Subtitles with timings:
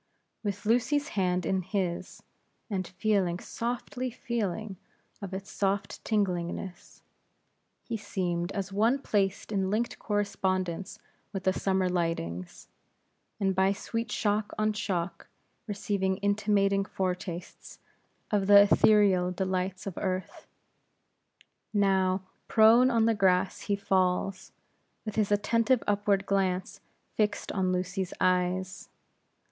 [0.43, 2.23] With Lucy's hand in his,
[2.71, 4.77] and feeling, softly feeling
[5.21, 7.03] of its soft tinglingness;
[7.83, 10.97] he seemed as one placed in linked correspondence
[11.31, 12.67] with the summer lightnings;
[13.39, 15.27] and by sweet shock on shock,
[15.67, 17.77] receiving intimating fore tastes
[18.31, 20.47] of the etherealest delights of earth.
[21.75, 24.51] Now, prone on the grass he falls,
[25.05, 26.81] with his attentive upward glance
[27.13, 28.89] fixed on Lucy's eyes.